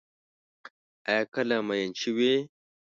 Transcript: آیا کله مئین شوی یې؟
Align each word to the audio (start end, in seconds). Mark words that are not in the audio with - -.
آیا 1.09 1.23
کله 1.33 1.55
مئین 1.67 1.91
شوی 2.01 2.29
یې؟ 2.33 2.37